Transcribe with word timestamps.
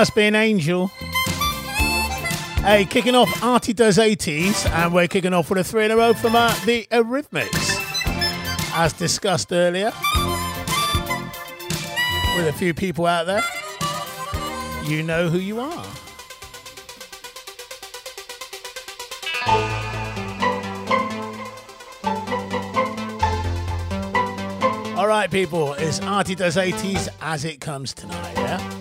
must 0.00 0.14
be 0.14 0.22
an 0.22 0.34
angel. 0.34 0.86
Hey, 2.64 2.86
kicking 2.88 3.14
off 3.14 3.28
Artie 3.42 3.74
Does 3.74 3.98
80s, 3.98 4.66
and 4.70 4.94
we're 4.94 5.08
kicking 5.08 5.34
off 5.34 5.50
with 5.50 5.58
a 5.58 5.64
three 5.64 5.84
in 5.84 5.90
a 5.90 5.96
row 5.98 6.14
from 6.14 6.34
uh, 6.34 6.54
the 6.64 6.86
Eurythmics, 6.90 7.52
as 8.74 8.94
discussed 8.94 9.52
earlier. 9.52 9.92
With 12.34 12.48
a 12.48 12.54
few 12.56 12.72
people 12.72 13.04
out 13.04 13.26
there, 13.26 13.42
you 14.86 15.02
know 15.02 15.28
who 15.28 15.38
you 15.38 15.60
are. 15.60 15.84
All 24.96 25.06
right, 25.06 25.30
people, 25.30 25.74
it's 25.74 26.00
Artie 26.00 26.36
Does 26.36 26.56
80s 26.56 27.10
as 27.20 27.44
it 27.44 27.60
comes 27.60 27.92
tonight, 27.92 28.32
yeah? 28.36 28.79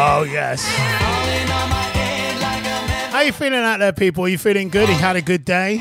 Oh, 0.00 0.22
yes. 0.22 0.64
How 3.10 3.20
you 3.22 3.32
feeling 3.32 3.54
out 3.54 3.78
there, 3.78 3.92
people? 3.92 4.24
Are 4.24 4.28
you 4.28 4.38
feeling 4.38 4.68
good? 4.68 4.88
You 4.88 4.94
had 4.94 5.16
a 5.16 5.22
good 5.22 5.44
day? 5.44 5.80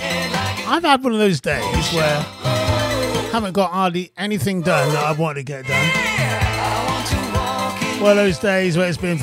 I've 0.68 0.81
had 0.81 1.04
one 1.04 1.14
of 1.14 1.19
those 1.19 1.40
days 1.40 1.94
where 1.94 2.25
I 2.44 3.30
haven't 3.31 3.54
got 3.54 3.72
hardly 3.72 4.12
anything 4.18 4.64
done 4.64 4.92
that 4.92 5.04
I 5.04 5.12
want 5.12 5.38
to 5.38 5.44
get 5.44 5.68
done. 5.68 5.88
One 8.02 8.12
of 8.12 8.18
those 8.18 8.40
days 8.40 8.75
where 8.75 8.90
it's 8.90 8.98
been 8.98 9.19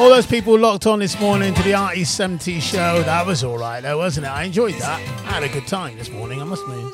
all 0.00 0.08
those 0.08 0.26
people 0.26 0.58
locked 0.58 0.86
on 0.86 0.98
this 1.00 1.20
morning 1.20 1.52
to 1.54 1.62
the 1.62 1.74
Artie 1.74 2.04
70 2.04 2.60
show. 2.60 3.02
That 3.02 3.26
was 3.26 3.44
all 3.44 3.58
right, 3.58 3.82
though, 3.82 3.98
wasn't 3.98 4.26
it? 4.26 4.30
I 4.30 4.44
enjoyed 4.44 4.74
that. 4.74 5.00
I 5.26 5.32
had 5.32 5.42
a 5.42 5.48
good 5.48 5.66
time 5.66 5.98
this 5.98 6.10
morning, 6.10 6.40
I 6.40 6.44
must 6.44 6.62
admit. 6.64 6.92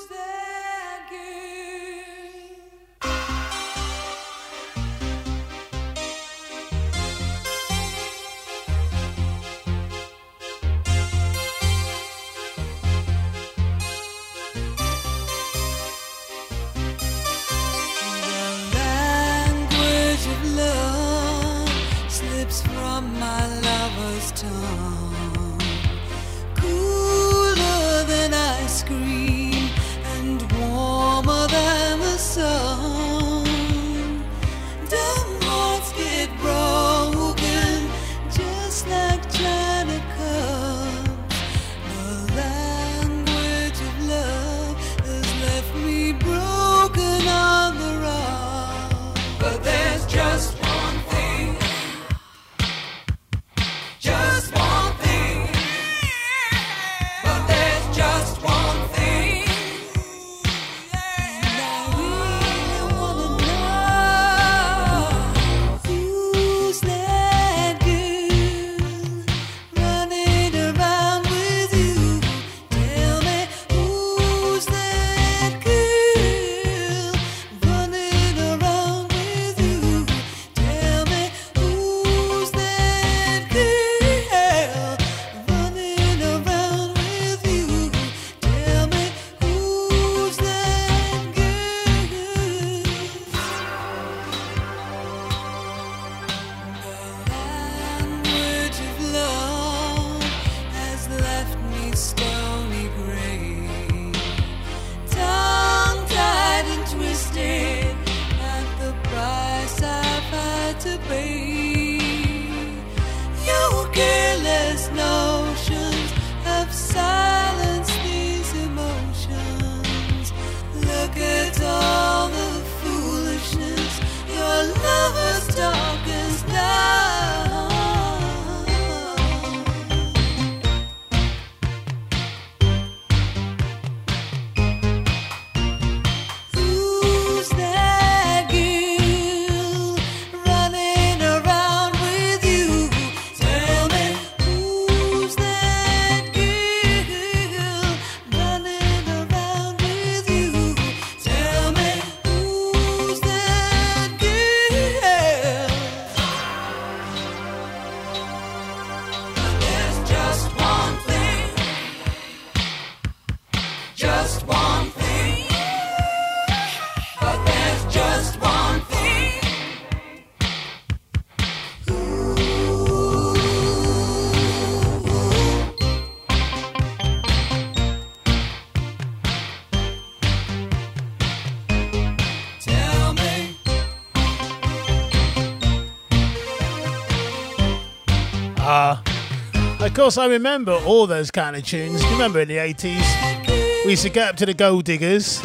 Course, 190.04 190.16
I 190.16 190.28
remember 190.28 190.72
all 190.86 191.06
those 191.06 191.30
kind 191.30 191.54
of 191.54 191.62
tunes. 191.62 192.02
Remember 192.06 192.40
in 192.40 192.48
the 192.48 192.56
80s? 192.56 193.84
We 193.84 193.90
used 193.90 194.02
to 194.04 194.08
get 194.08 194.30
up 194.30 194.36
to 194.36 194.46
the 194.46 194.54
Gold 194.54 194.86
Diggers 194.86 195.44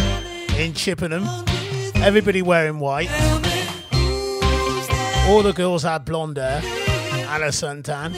in 0.58 0.74
Chippenham, 0.74 1.26
everybody 1.96 2.42
wearing 2.42 2.80
white. 2.80 3.12
All 5.28 5.44
the 5.44 5.52
girls 5.54 5.84
had 5.84 6.06
blonde 6.06 6.38
hair, 6.38 6.62
Anna 7.28 7.48
Suntan. 7.48 8.16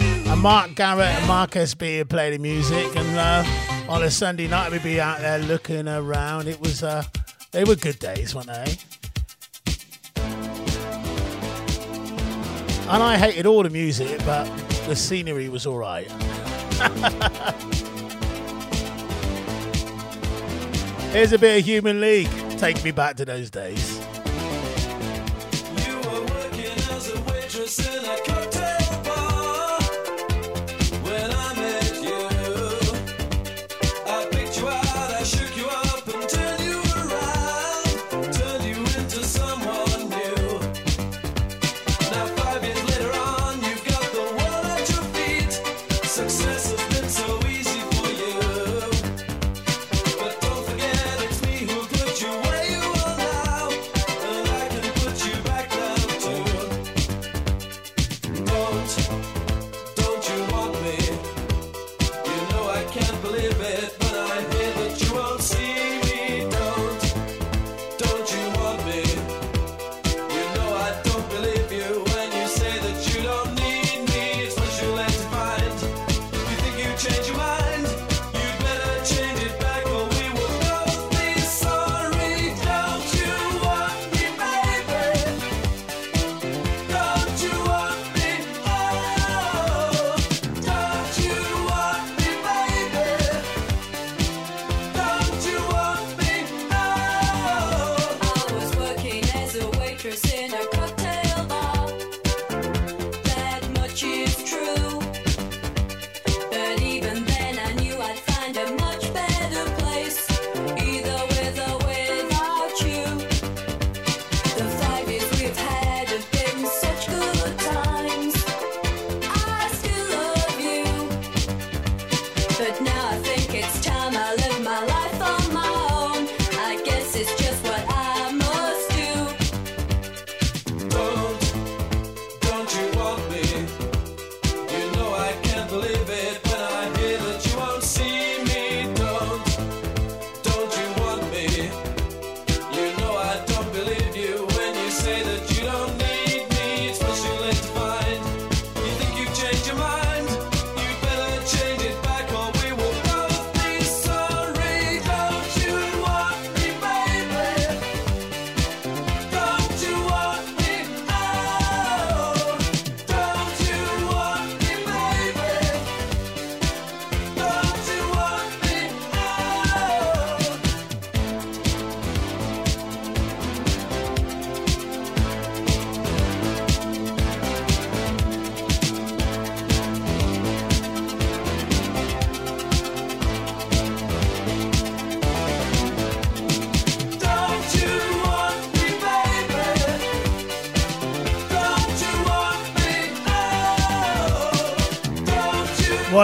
And 0.00 0.40
Mark 0.40 0.74
Garrett 0.74 1.06
and 1.06 1.28
Mark 1.28 1.52
SB 1.52 1.98
would 1.98 2.10
play 2.10 2.32
the 2.32 2.38
music. 2.38 2.96
And 2.96 3.16
uh, 3.16 3.44
on 3.88 4.02
a 4.02 4.10
Sunday 4.10 4.48
night, 4.48 4.72
we'd 4.72 4.82
be 4.82 5.00
out 5.00 5.20
there 5.20 5.38
looking 5.38 5.86
around. 5.86 6.48
It 6.48 6.60
was, 6.60 6.82
uh, 6.82 7.04
they 7.52 7.62
were 7.62 7.76
good 7.76 8.00
days, 8.00 8.34
weren't 8.34 8.48
they? 8.48 8.76
And 12.86 13.02
I 13.02 13.16
hated 13.16 13.46
all 13.46 13.62
the 13.62 13.70
music, 13.70 14.18
but 14.26 14.63
the 14.86 14.96
scenery 14.96 15.48
was 15.48 15.66
all 15.66 15.78
right. 15.78 16.10
Here's 21.12 21.32
a 21.32 21.38
bit 21.38 21.60
of 21.60 21.64
Human 21.64 22.00
League. 22.00 22.28
Take 22.58 22.82
me 22.84 22.90
back 22.90 23.16
to 23.16 23.24
those 23.24 23.50
days. 23.50 24.00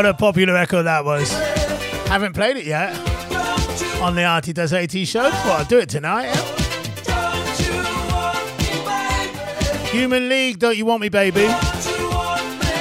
What 0.00 0.08
a 0.08 0.14
popular 0.14 0.54
record 0.54 0.84
that 0.84 1.04
was. 1.04 1.30
Haven't 2.08 2.32
played 2.32 2.56
it 2.56 2.64
yet 2.64 2.96
on 4.00 4.14
the 4.14 4.24
Artie 4.24 4.54
Does 4.54 4.72
80s 4.72 5.06
show. 5.06 5.24
Well, 5.24 5.58
I'll 5.58 5.64
do 5.66 5.78
it 5.78 5.90
tonight. 5.90 6.34
Human 9.90 10.30
League, 10.30 10.58
Don't 10.58 10.78
You 10.78 10.86
Want 10.86 11.02
Me 11.02 11.10
Baby? 11.10 11.44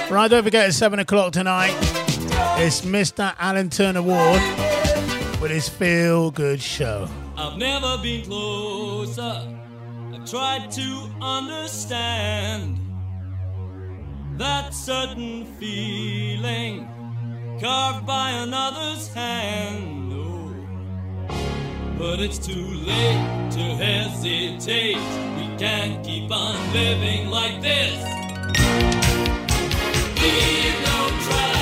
Right, 0.09 0.27
don't 0.29 0.45
forget 0.45 0.67
at 0.67 0.73
7 0.73 0.99
o'clock 0.99 1.33
tonight, 1.33 1.75
it's 2.57 2.85
Mr. 2.85 3.35
Alan 3.37 3.69
Turner 3.69 4.01
Ward 4.01 4.41
with 5.41 5.51
his 5.51 5.67
Feel 5.67 6.31
Good 6.31 6.61
show. 6.61 7.09
I've 7.35 7.57
never 7.57 7.97
been 8.01 8.23
closer. 8.23 9.45
I've 10.13 10.25
tried 10.25 10.71
to 10.71 11.09
understand 11.21 12.79
that 14.37 14.73
certain 14.73 15.43
feeling 15.59 16.87
carved 17.59 18.05
by 18.05 18.31
another's 18.31 19.13
hand. 19.13 20.13
But 21.97 22.21
it's 22.21 22.37
too 22.37 22.53
late 22.53 23.51
to 23.51 23.59
hesitate. 23.59 24.95
We 24.95 25.57
can't 25.57 26.01
keep 26.05 26.31
on 26.31 26.55
living 26.71 27.29
like 27.29 27.61
this. 27.61 27.93
Leave 30.21 30.81
no 30.85 31.09
trace. 31.25 31.58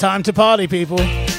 Time 0.00 0.22
to 0.22 0.32
party, 0.32 0.66
people. 0.66 1.29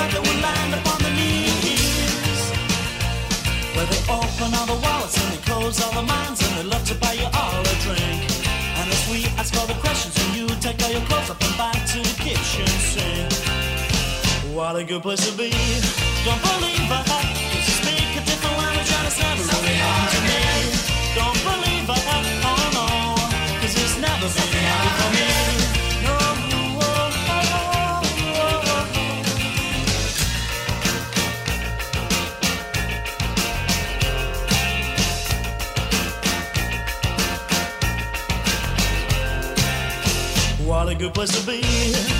What 0.00 0.14
a 7.66 7.80
drink. 7.82 8.22
And 8.78 8.88
if 8.90 9.10
we 9.10 9.26
ask 9.38 9.54
all 9.58 9.66
the 9.66 9.74
questions 9.74 10.16
and 10.16 10.36
you 10.36 10.46
take 10.60 10.82
all 10.82 10.90
your 10.90 11.02
clothes 11.02 11.30
up 11.30 11.42
and 11.42 11.56
back 11.58 11.74
to 11.92 11.98
the 11.98 12.14
kitchen. 12.22 12.66
While 14.54 14.76
a 14.76 14.84
good 14.84 15.02
place 15.02 15.30
to 15.30 15.36
be. 15.36 15.50
Don't 16.24 16.40
believe 16.42 16.90
I 16.90 17.39
place 41.20 41.38
to 41.38 41.46
be. 41.46 42.19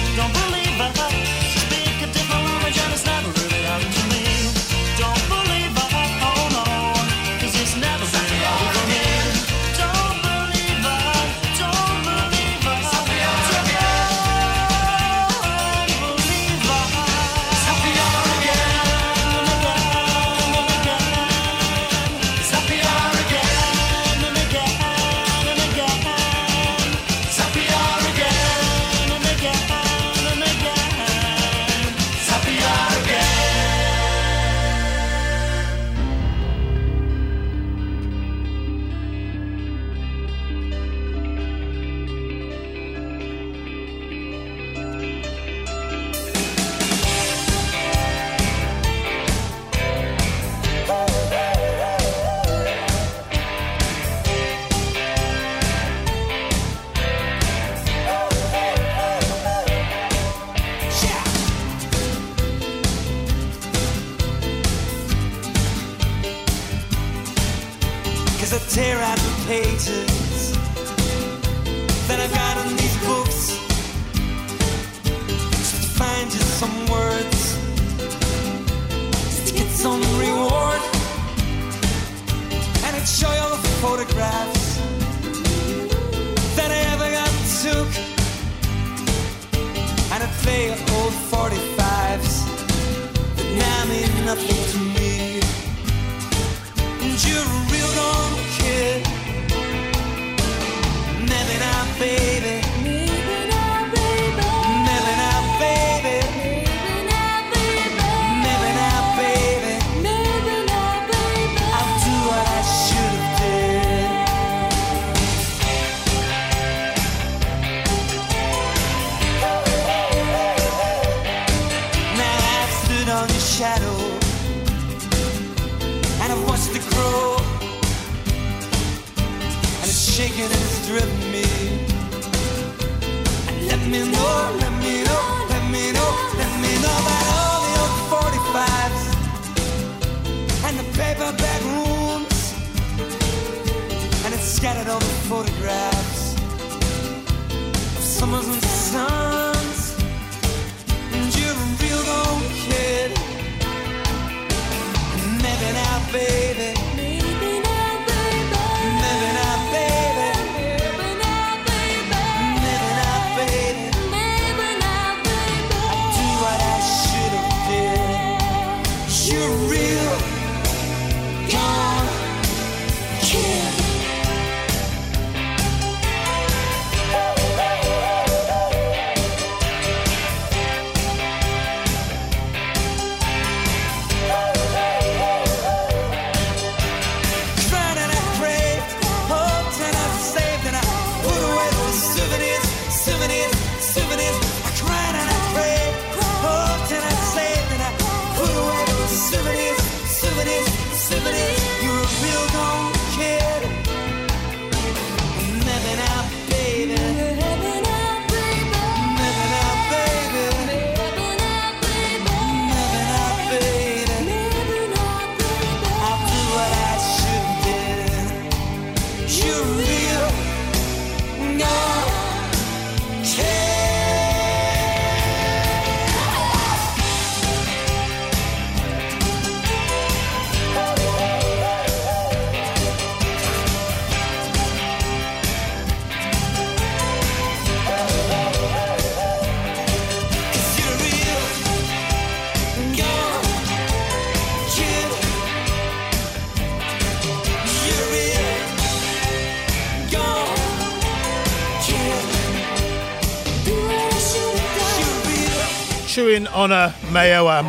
A 256.60 256.94
Mayo. 257.10 257.48
Um, 257.48 257.66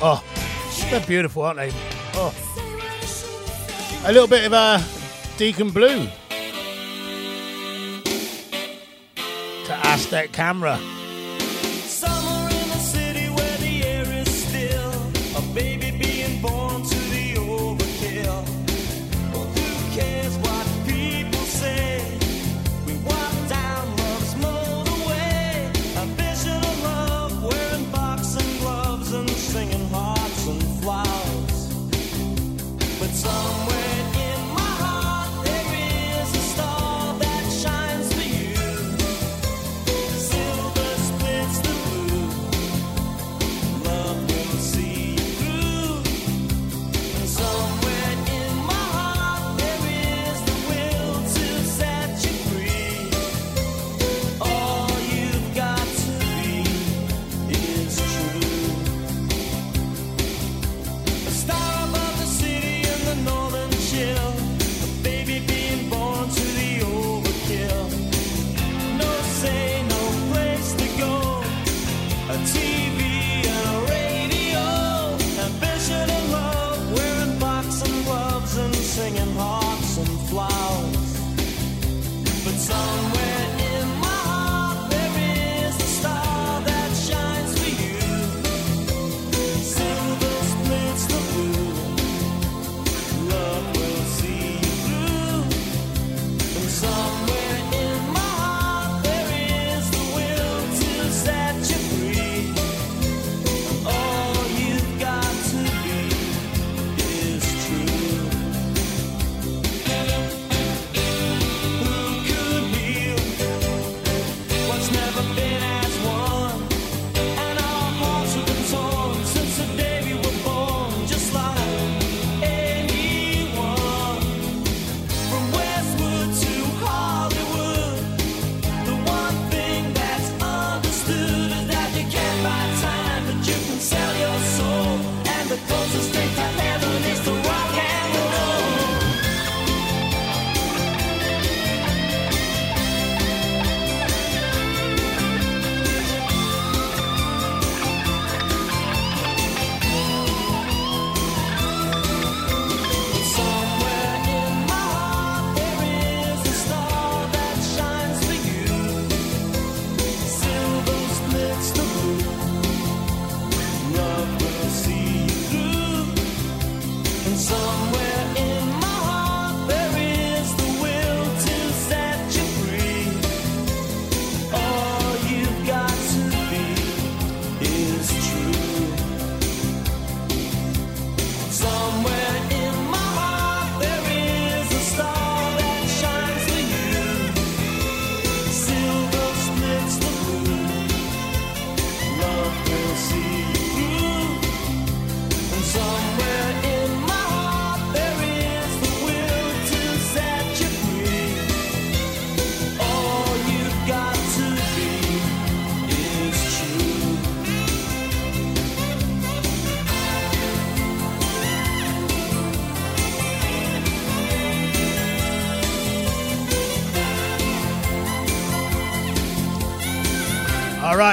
oh, 0.00 0.22
they're 0.90 1.04
beautiful, 1.06 1.42
aren't 1.42 1.58
they? 1.58 1.72
Oh, 2.14 2.32
a 4.04 4.12
little 4.12 4.28
bit 4.28 4.46
of 4.46 4.52
a 4.52 4.56
uh, 4.56 4.82
Deacon 5.36 5.70
Blue 5.70 6.06
to 9.64 9.72
Aztec 9.86 10.30
Camera. 10.30 10.78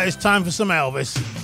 it's 0.08 0.16
time 0.16 0.44
for 0.44 0.52
some 0.52 0.70
Elvis. 0.70 1.35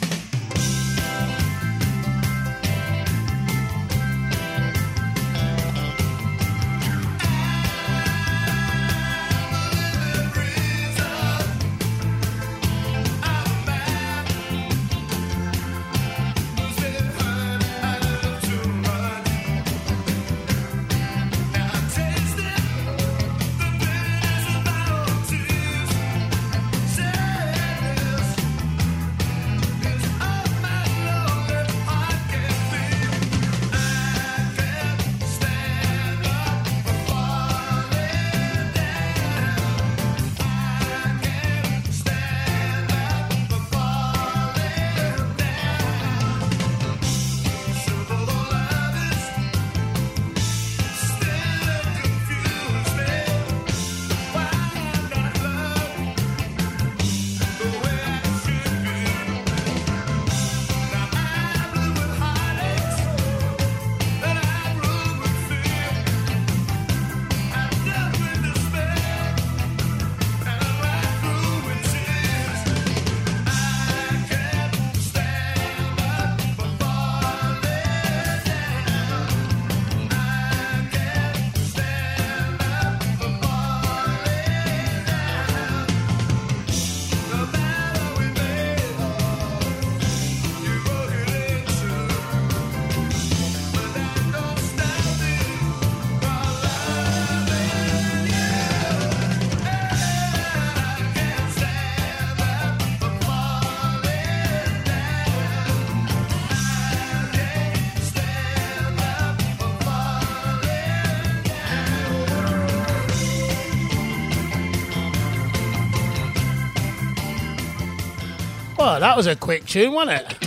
that 119.01 119.17
was 119.17 119.25
a 119.25 119.35
quick 119.35 119.65
tune, 119.65 119.93
wasn't 119.93 120.21
it? 120.21 120.37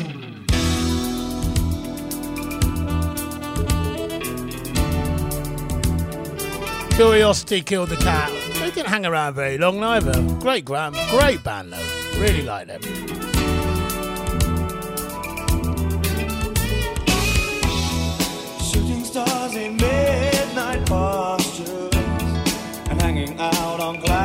Curiosity 6.94 7.62
killed 7.62 7.88
the 7.88 7.96
cat. 7.96 8.30
They 8.60 8.70
didn't 8.70 8.86
hang 8.86 9.04
around 9.04 9.34
very 9.34 9.58
long 9.58 9.82
either. 9.82 10.12
Great 10.38 10.64
grand, 10.64 10.94
great 11.10 11.42
band 11.42 11.72
though. 11.72 12.20
Really 12.20 12.42
like 12.42 12.68
them. 12.68 12.80
Shooting 18.60 19.04
stars 19.04 19.56
in 19.56 19.76
midnight 19.76 20.86
postures 20.86 21.92
and 22.88 23.02
hanging 23.02 23.36
out 23.40 23.80
on 23.80 23.98
glass. 23.98 24.23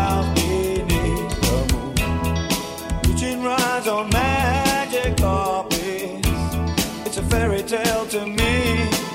tell 7.69 8.03
to 8.07 8.25
me 8.25 8.33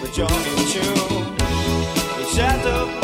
that 0.01 0.17
you're 0.17 0.29
in 0.31 0.61
tune. 0.71 1.35
You 2.21 2.25
set 2.35 2.63
the 2.63 3.04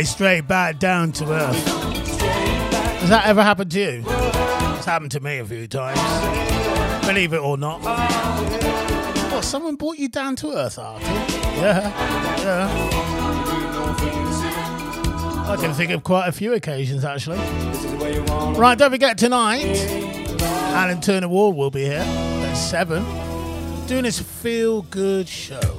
Hey, 0.00 0.06
straight 0.06 0.48
back 0.48 0.78
down 0.78 1.12
to 1.12 1.30
earth. 1.30 1.62
Has 3.00 3.10
that 3.10 3.26
ever 3.26 3.42
happened 3.42 3.70
to 3.72 3.78
you? 3.78 4.02
It's 4.06 4.86
happened 4.86 5.10
to 5.10 5.20
me 5.20 5.40
a 5.40 5.44
few 5.44 5.68
times. 5.68 6.00
Believe 7.06 7.34
it 7.34 7.40
or 7.40 7.58
not. 7.58 7.82
What, 9.30 9.44
someone 9.44 9.74
brought 9.74 9.98
you 9.98 10.08
down 10.08 10.36
to 10.36 10.52
earth, 10.52 10.78
Artie? 10.78 11.04
Yeah, 11.04 11.92
yeah. 12.38 12.70
I 15.50 15.56
can 15.60 15.74
think 15.74 15.90
of 15.90 16.02
quite 16.02 16.28
a 16.28 16.32
few 16.32 16.54
occasions, 16.54 17.04
actually. 17.04 17.36
Right, 18.56 18.78
don't 18.78 18.90
forget 18.90 19.18
tonight, 19.18 19.76
Alan 20.72 21.02
Turner 21.02 21.28
Ward 21.28 21.56
will 21.56 21.70
be 21.70 21.84
here 21.84 22.06
at 22.06 22.54
7, 22.54 23.04
doing 23.86 24.04
his 24.06 24.18
feel 24.18 24.80
good 24.80 25.28
show. 25.28 25.69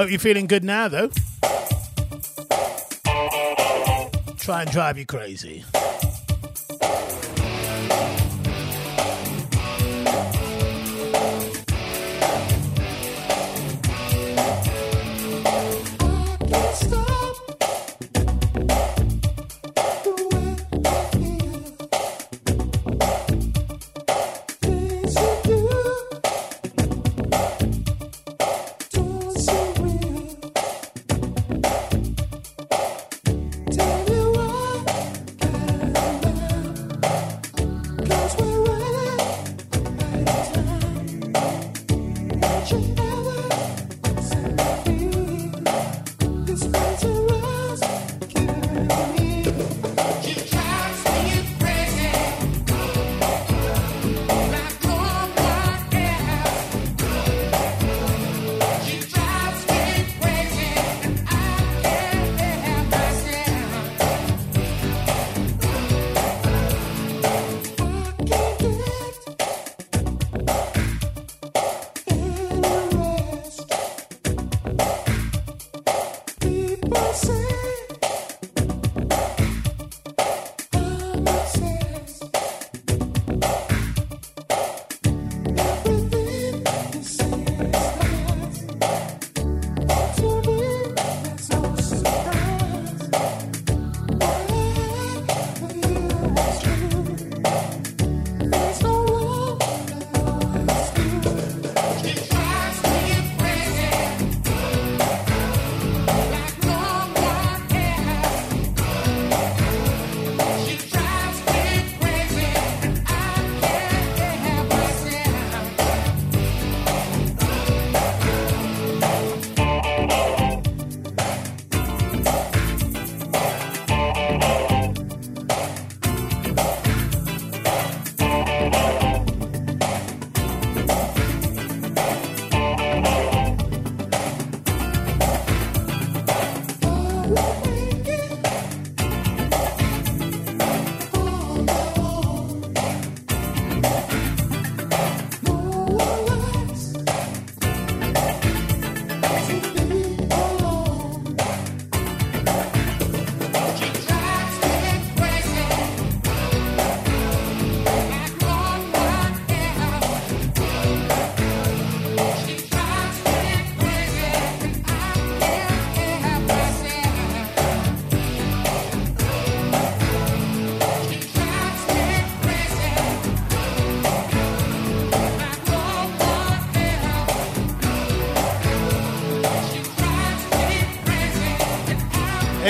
Hope 0.00 0.08
you're 0.08 0.18
feeling 0.18 0.46
good 0.46 0.64
now, 0.64 0.88
though. 0.88 1.10
Try 4.38 4.62
and 4.62 4.70
drive 4.70 4.96
you 4.96 5.04
crazy. 5.04 5.62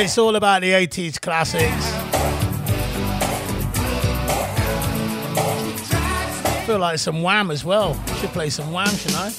It's 0.03 0.17
all 0.17 0.35
about 0.35 0.63
the 0.63 0.71
80s 0.71 1.21
classics. 1.21 1.91
feel 6.65 6.79
like 6.79 6.99
some 6.99 7.21
Wham 7.21 7.51
as 7.51 7.67
well. 7.67 8.03
Should 8.19 8.31
play 8.31 8.49
some 8.49 8.73
Wham, 8.73 8.89
shouldn't 8.89 9.19
I? 9.19 9.33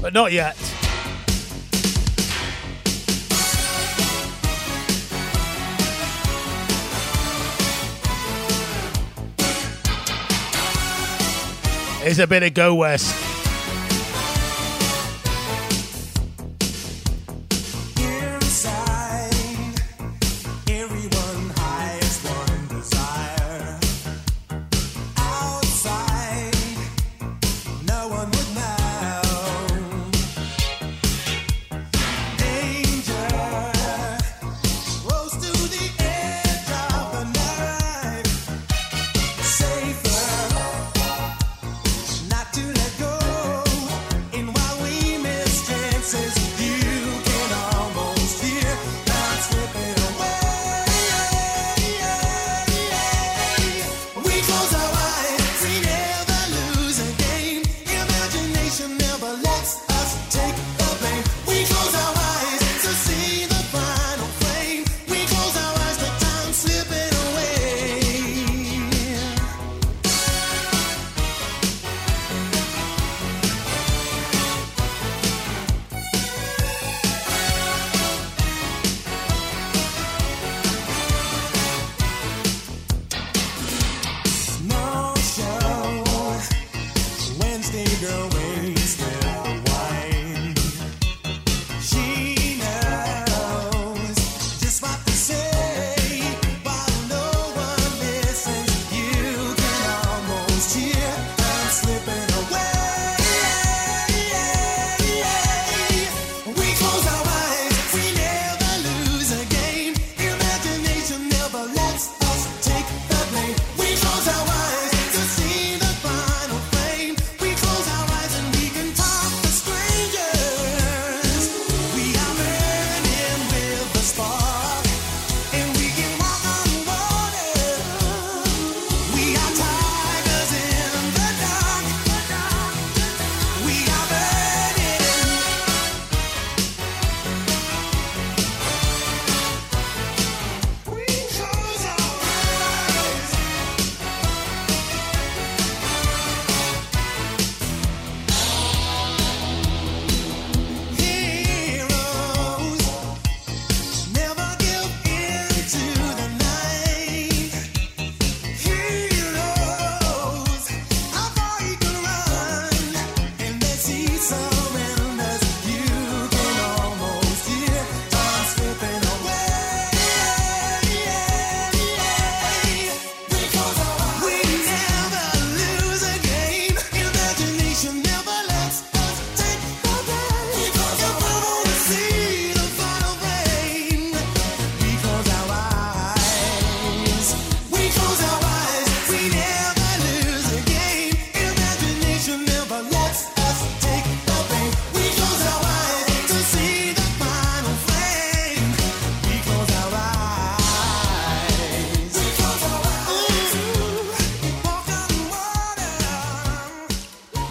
But 0.00 0.12
not 0.12 0.30
yet. 0.30 0.56
It's 12.04 12.20
a 12.20 12.26
bit 12.28 12.44
of 12.44 12.54
Go 12.54 12.76
West. 12.76 13.27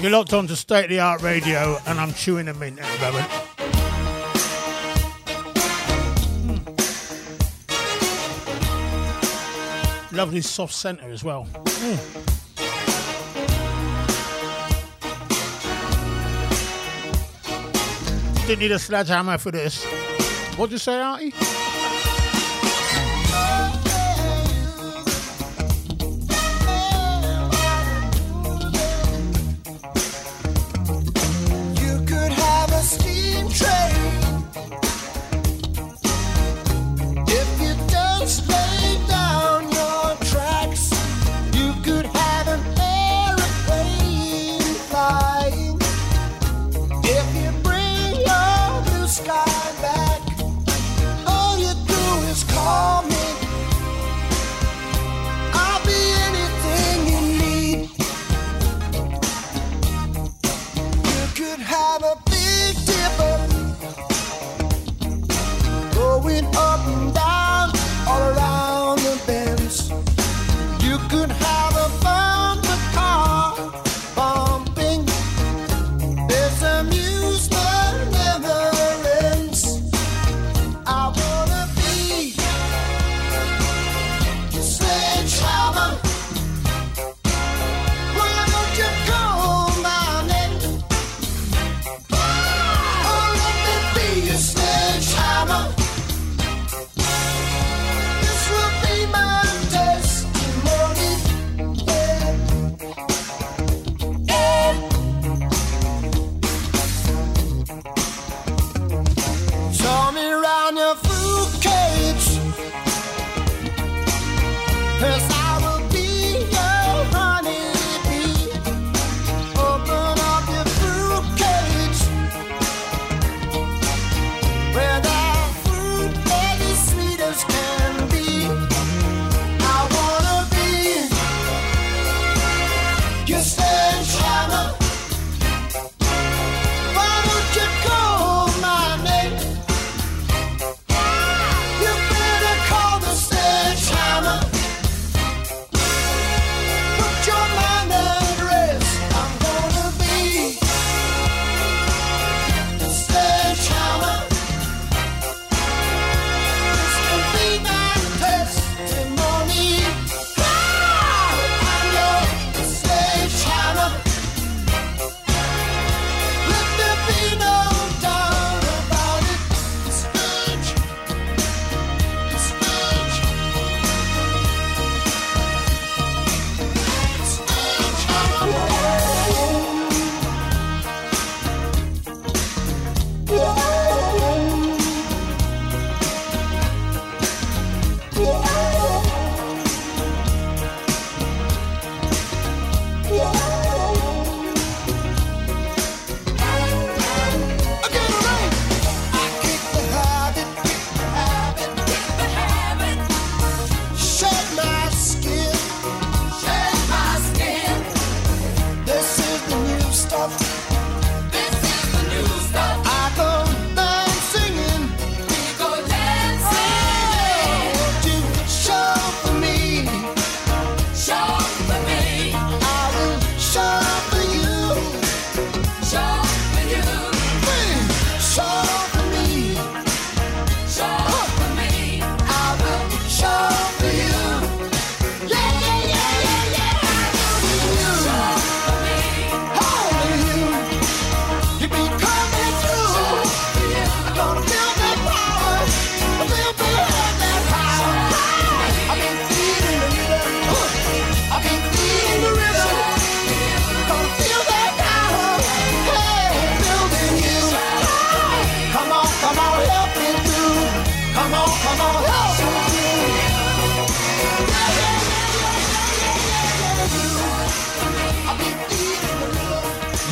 You're 0.08 0.16
locked 0.16 0.32
on 0.32 0.48
to 0.48 0.56
State 0.56 0.86
of 0.86 0.90
the 0.90 1.02
Art 1.02 1.22
Radio, 1.22 1.78
and 1.86 2.00
I'm 2.00 2.14
chewing 2.14 2.48
a 2.48 2.54
mint 2.54 2.80
at 2.82 2.98
the 2.98 3.06
moment. 3.12 3.28
Hmm. 10.10 10.16
Lovely 10.16 10.40
soft 10.40 10.74
centre 10.74 11.12
as 11.12 11.26
well. 11.26 11.46
Mm. 11.66 11.98
Didn't 18.48 18.60
need 18.60 18.72
a 18.72 18.80
sledgehammer 18.80 19.38
for 19.38 19.52
this. 19.52 19.84
What'd 20.56 20.72
you 20.72 20.78
say, 20.78 21.02
Artie? 21.02 21.34
Good. 70.98 71.47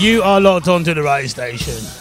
You 0.06 0.22
are 0.22 0.40
locked 0.40 0.68
onto 0.68 0.94
the 0.94 1.02
right 1.02 1.28
station. 1.28 1.95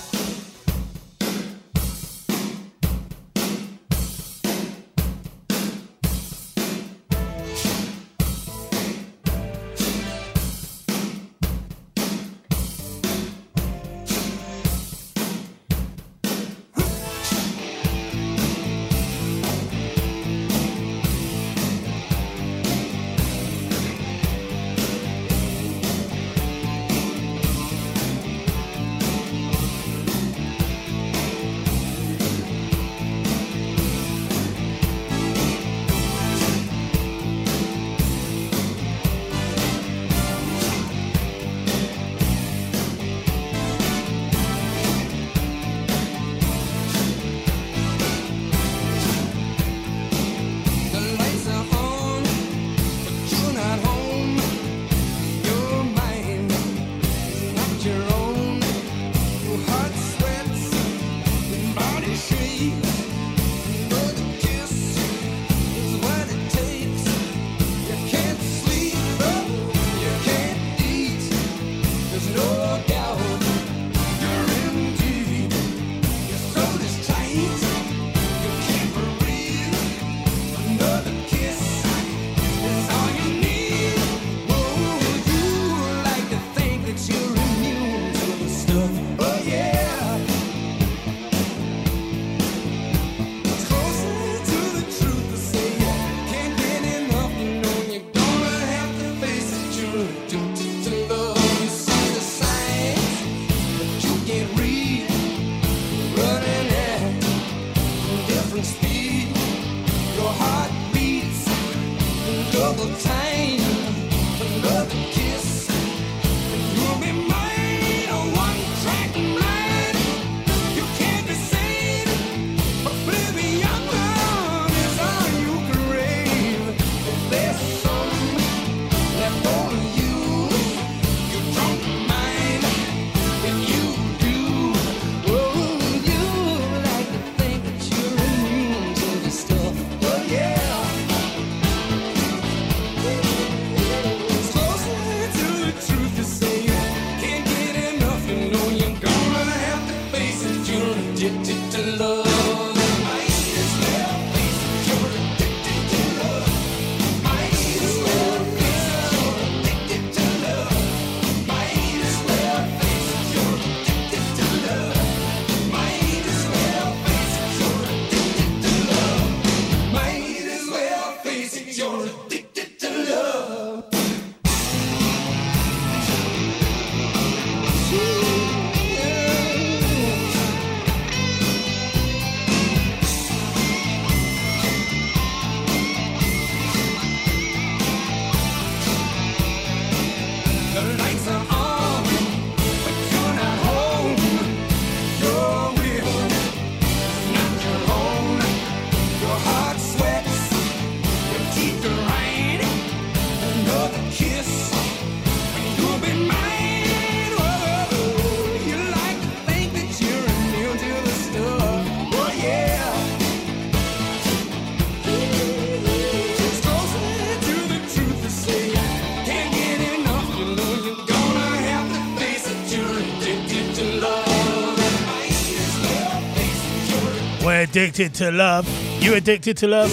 addicted 227.75 228.15
to 228.15 228.31
love. 228.31 228.69
You 229.03 229.15
addicted 229.15 229.57
to 229.57 229.67
love? 229.67 229.91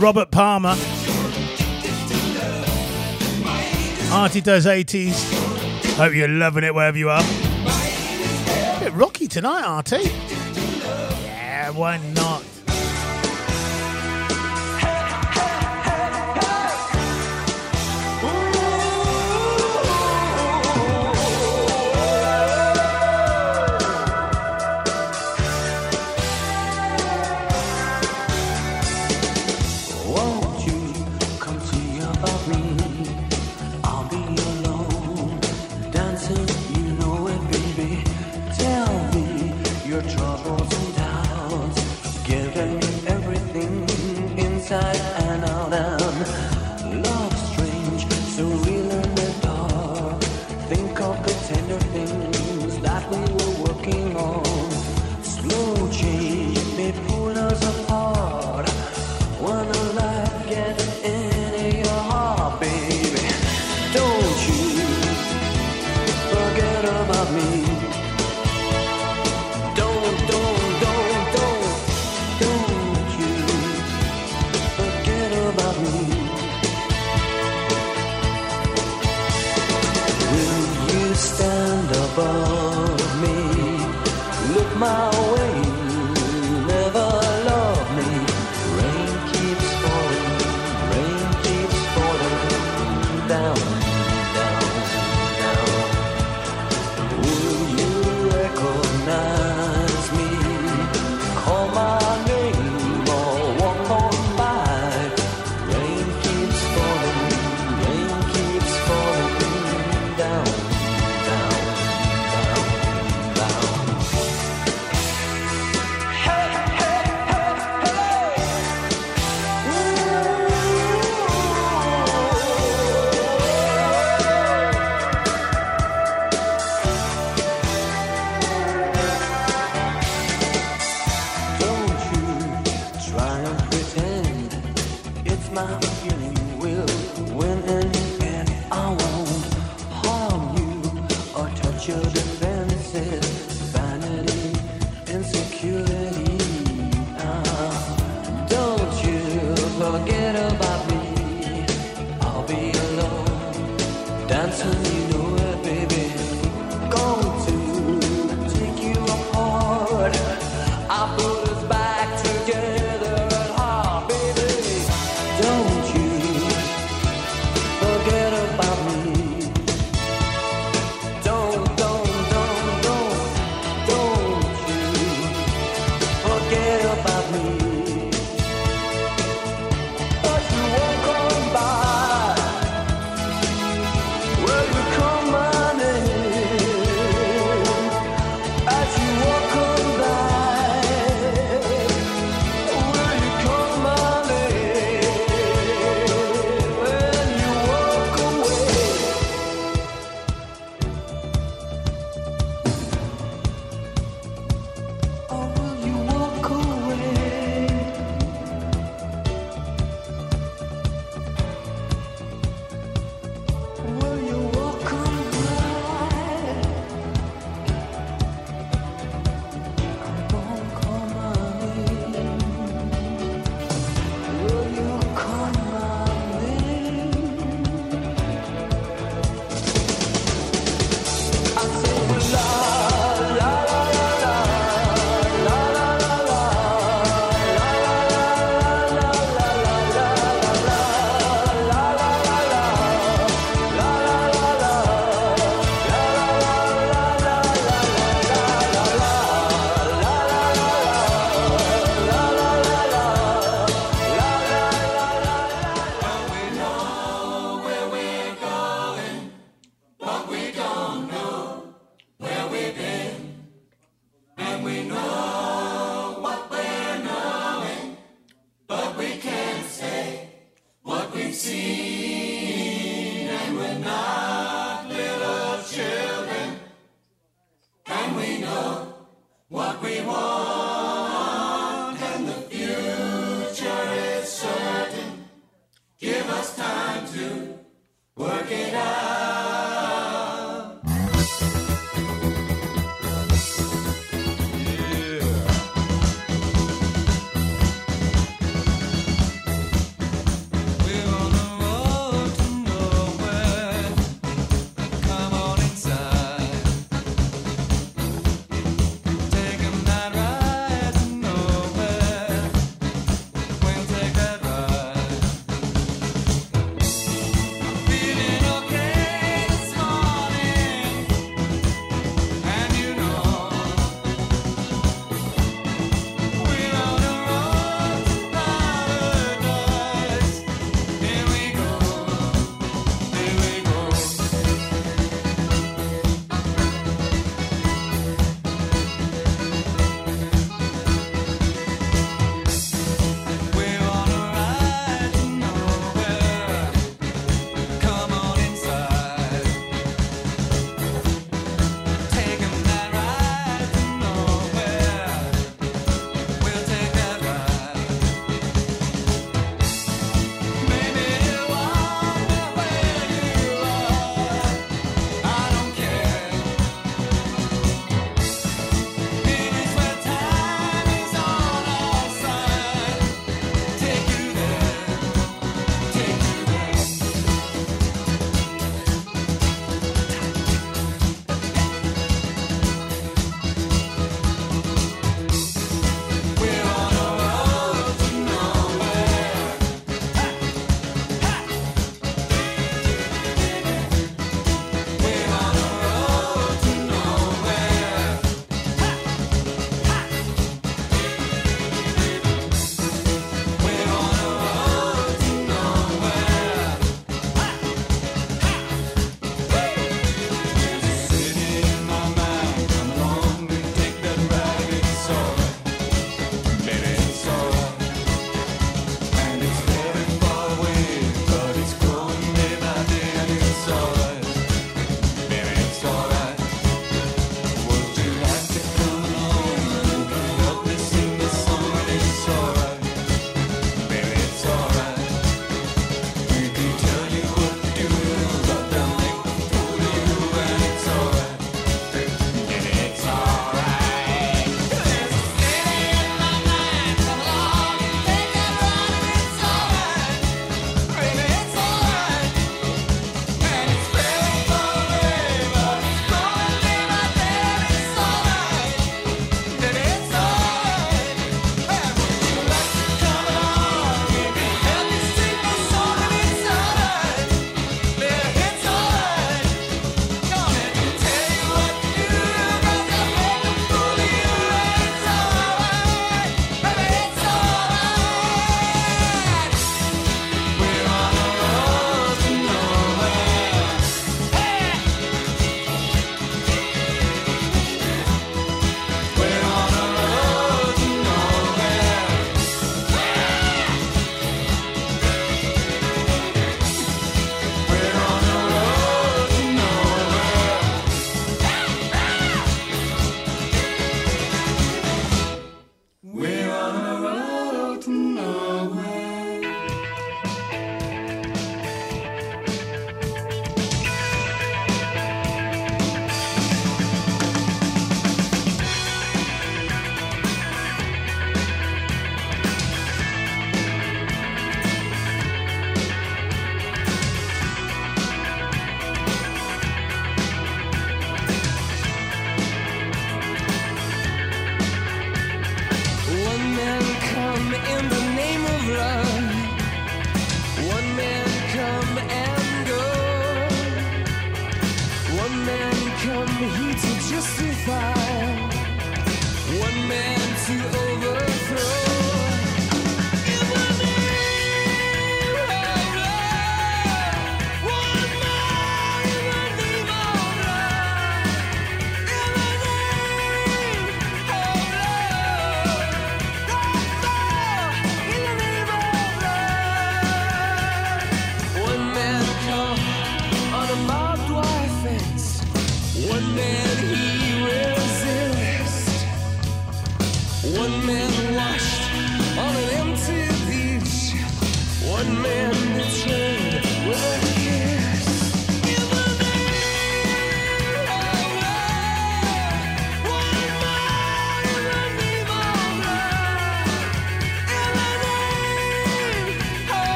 Robert 0.00 0.30
Palmer. 0.30 0.74
Auntie 4.10 4.40
does 4.40 4.64
80s. 4.64 5.94
Hope 5.96 6.14
you're 6.14 6.26
loving 6.26 6.64
it 6.64 6.74
wherever 6.74 6.96
you 6.96 7.10
are. 7.10 7.20
A 7.20 8.80
bit 8.80 8.94
rocky 8.94 9.28
tonight, 9.28 9.66
Auntie. 9.66 10.10
Yeah, 11.26 11.68
why 11.68 11.98
not? 12.14 12.33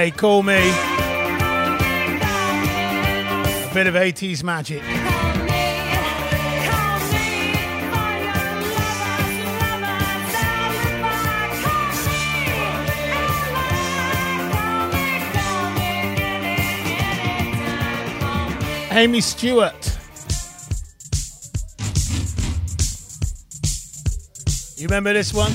Hey, 0.00 0.12
call 0.12 0.44
me. 0.44 0.54
A 0.54 0.60
bit 3.74 3.88
of 3.88 3.94
80s 3.94 4.44
magic. 4.44 4.80
Amii 18.92 19.20
Stewart. 19.20 19.98
You 24.76 24.86
remember 24.86 25.12
this 25.12 25.34
one? 25.34 25.50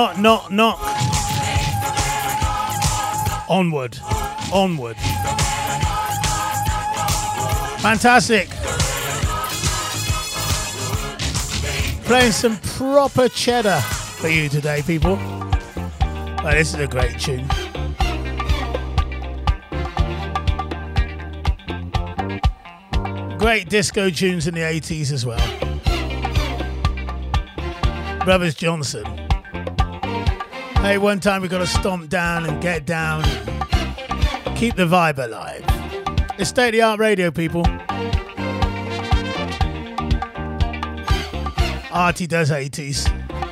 Knock, 0.00 0.18
knock, 0.18 0.50
knock. 0.50 0.80
Onward. 3.50 3.98
Onward. 4.50 4.96
Fantastic. 7.82 8.48
Playing 12.06 12.32
some 12.32 12.56
proper 12.78 13.28
cheddar 13.28 13.78
for 13.82 14.28
you 14.28 14.48
today, 14.48 14.80
people. 14.86 15.16
This 16.44 16.72
is 16.72 16.80
a 16.80 16.86
great 16.86 17.20
tune. 17.20 17.46
Great 23.36 23.68
disco 23.68 24.08
tunes 24.08 24.46
in 24.46 24.54
the 24.54 24.62
80s 24.62 25.12
as 25.12 25.26
well. 25.26 25.36
Brothers 28.24 28.54
Johnson. 28.54 29.29
Hey, 30.82 30.96
one 30.96 31.20
time 31.20 31.42
we 31.42 31.48
got 31.48 31.58
to 31.58 31.66
stomp 31.66 32.08
down 32.08 32.46
and 32.46 32.60
get 32.60 32.86
down, 32.86 33.22
keep 34.56 34.76
the 34.76 34.86
vibe 34.86 35.18
alive. 35.18 35.62
It's 36.38 36.48
state 36.48 36.68
of 36.68 36.72
the 36.72 36.82
art 36.82 36.98
radio, 36.98 37.30
people. 37.30 37.66
Artie 41.92 42.26
does 42.26 42.50
80s. 42.50 43.49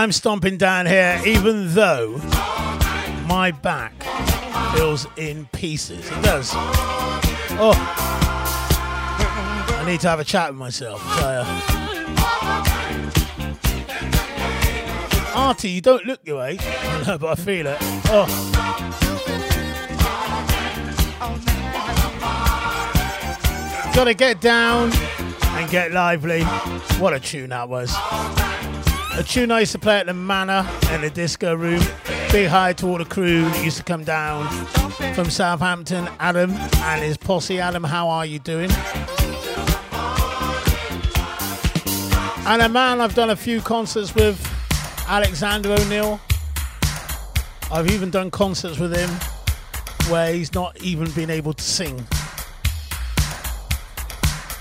I'm 0.00 0.12
stomping 0.12 0.56
down 0.56 0.86
here, 0.86 1.20
even 1.26 1.74
though 1.74 2.16
my 3.28 3.50
back 3.50 3.92
feels 4.74 5.06
in 5.18 5.44
pieces. 5.52 6.10
It 6.10 6.22
does. 6.22 6.52
Oh, 7.60 7.74
I 9.76 9.84
need 9.86 10.00
to 10.00 10.08
have 10.08 10.18
a 10.18 10.24
chat 10.24 10.52
with 10.52 10.58
myself. 10.58 11.02
I 11.04 11.34
ya. 11.34 11.44
Artie, 15.34 15.68
you 15.68 15.82
don't 15.82 16.06
look 16.06 16.20
your 16.24 16.46
age. 16.46 16.60
I 16.64 17.04
know, 17.06 17.18
but 17.18 17.38
I 17.38 17.42
feel 17.42 17.66
it. 17.66 17.76
Oh. 18.06 18.26
Gotta 23.94 24.14
get 24.14 24.40
down 24.40 24.92
and 25.42 25.70
get 25.70 25.92
lively. 25.92 26.42
What 26.98 27.12
a 27.12 27.20
tune 27.20 27.50
that 27.50 27.68
was. 27.68 27.94
A 29.20 29.22
tune 29.22 29.50
I 29.50 29.60
used 29.60 29.72
to 29.72 29.78
play 29.78 29.98
at 29.98 30.06
the 30.06 30.14
Manor 30.14 30.66
in 30.92 31.02
the 31.02 31.10
disco 31.10 31.54
room. 31.54 31.82
Big 32.32 32.48
hi 32.48 32.72
to 32.72 32.86
all 32.86 32.96
the 32.96 33.04
crew 33.04 33.42
that 33.42 33.62
used 33.62 33.76
to 33.76 33.82
come 33.82 34.02
down 34.02 34.48
from 35.14 35.28
Southampton. 35.28 36.08
Adam 36.18 36.52
and 36.52 37.02
his 37.02 37.18
posse. 37.18 37.60
Adam, 37.60 37.84
how 37.84 38.08
are 38.08 38.24
you 38.24 38.38
doing? 38.38 38.70
And 42.46 42.62
a 42.62 42.68
man 42.70 43.02
I've 43.02 43.14
done 43.14 43.28
a 43.28 43.36
few 43.36 43.60
concerts 43.60 44.14
with, 44.14 44.40
Alexander 45.06 45.74
O'Neal. 45.74 46.18
I've 47.70 47.90
even 47.90 48.08
done 48.08 48.30
concerts 48.30 48.78
with 48.78 48.96
him 48.96 49.10
where 50.10 50.32
he's 50.32 50.54
not 50.54 50.80
even 50.80 51.10
been 51.10 51.28
able 51.28 51.52
to 51.52 51.62
sing. 51.62 51.98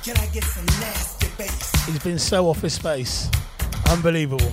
Can 0.04 0.18
I 0.18 0.28
get 0.34 0.44
some 0.44 0.66
nasty 0.82 1.30
bass? 1.38 1.86
He's 1.86 2.04
been 2.04 2.20
so 2.20 2.50
off 2.50 2.60
his 2.60 2.74
space. 2.74 3.30
Unbelievable. 3.90 4.52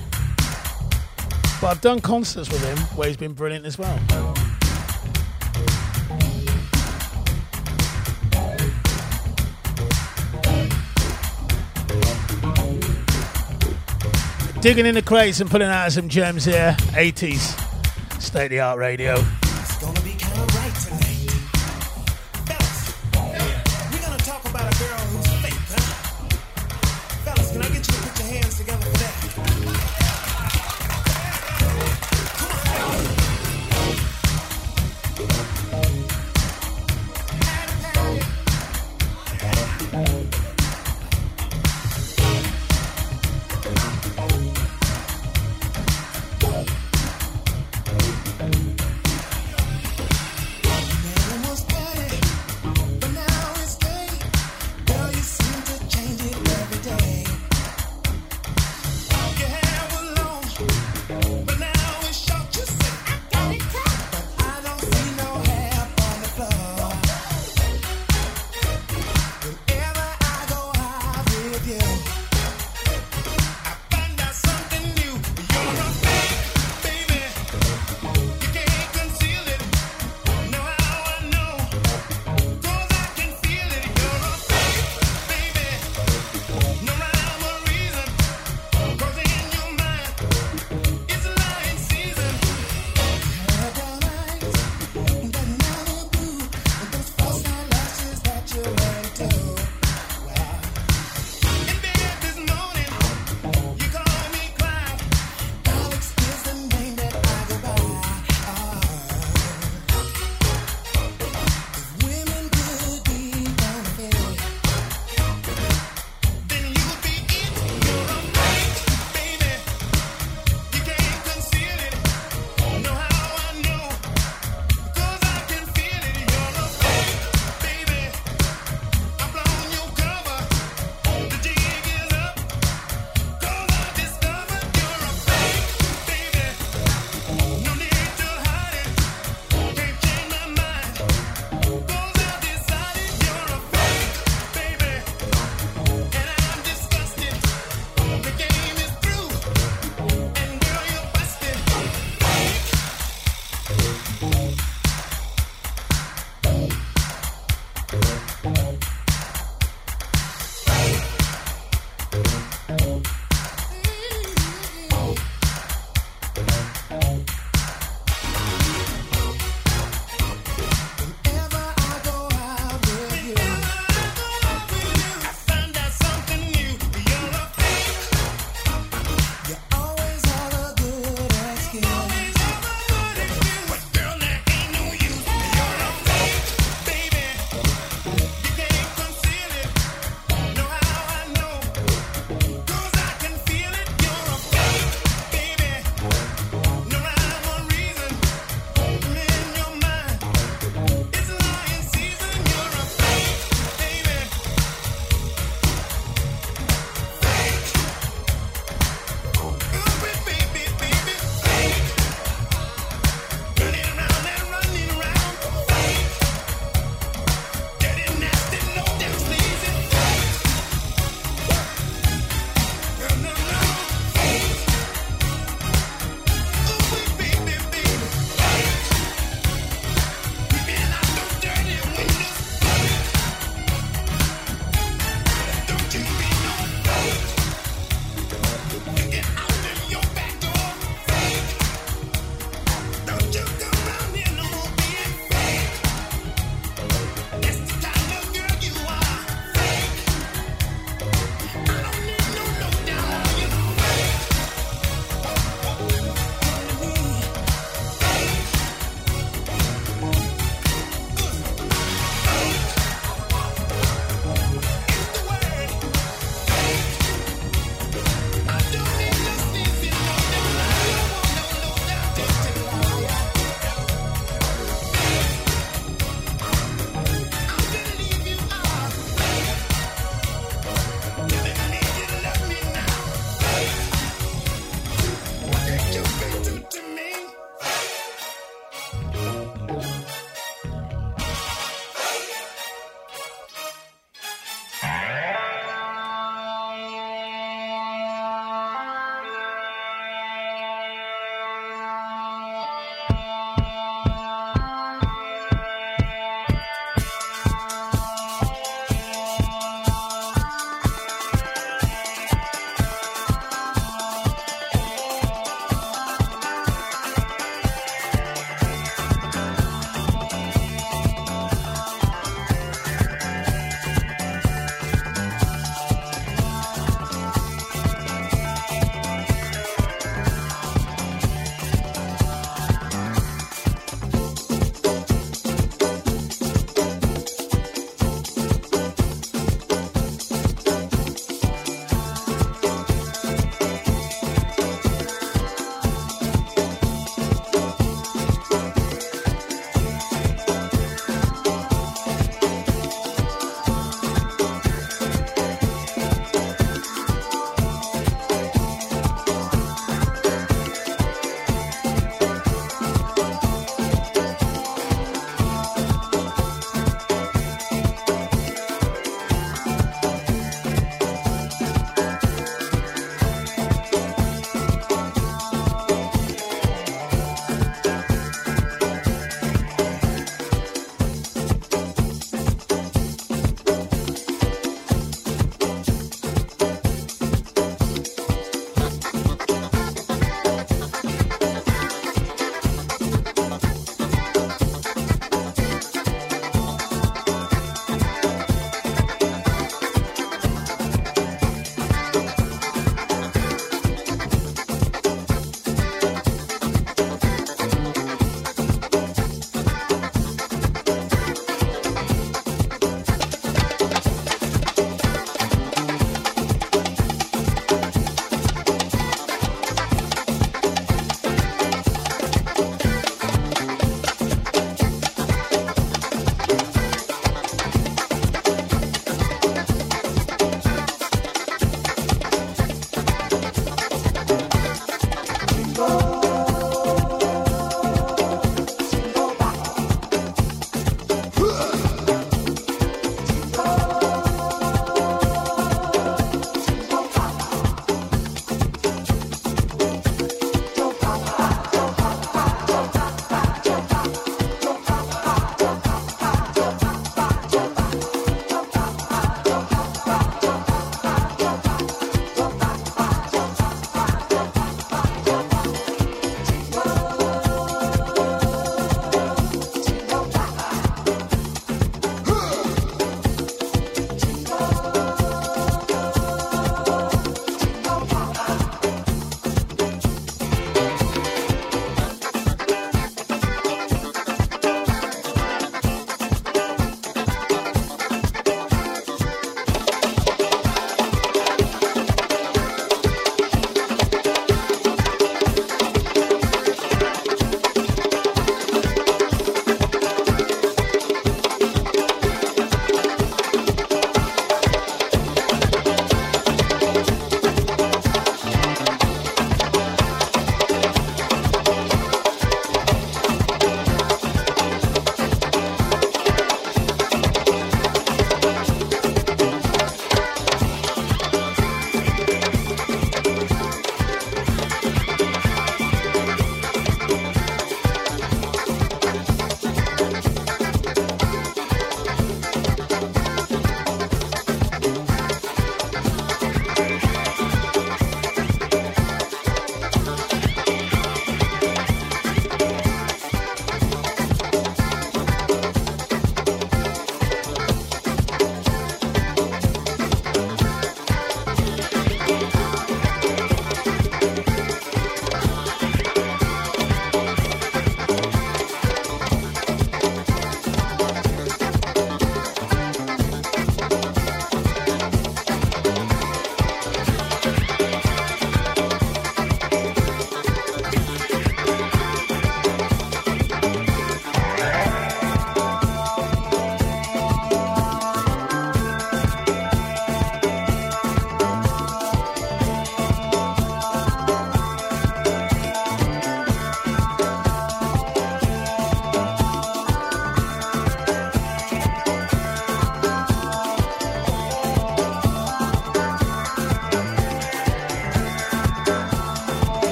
But 1.61 1.69
I've 1.69 1.81
done 1.81 2.01
concerts 2.01 2.51
with 2.51 2.65
him 2.65 2.79
where 2.97 3.07
he's 3.09 3.17
been 3.17 3.35
brilliant 3.35 3.67
as 3.67 3.79
well. 3.79 3.99
Digging 14.61 14.87
in 14.87 14.95
the 14.95 15.03
crates 15.05 15.41
and 15.41 15.51
pulling 15.51 15.69
out 15.69 15.93
some 15.93 16.09
gems 16.09 16.45
here. 16.45 16.75
80s. 16.93 18.21
State 18.21 18.47
of 18.47 18.51
the 18.51 18.61
art 18.61 18.79
radio. 18.79 19.23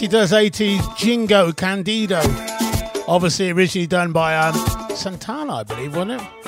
Artie 0.00 0.08
does 0.08 0.32
80s 0.32 0.96
Jingo 0.96 1.52
Candido. 1.52 2.22
Obviously, 3.06 3.50
originally 3.50 3.86
done 3.86 4.12
by 4.12 4.34
um, 4.34 4.54
Santana, 4.96 5.56
I 5.56 5.62
believe, 5.62 5.94
wasn't 5.94 6.22
it? 6.22 6.39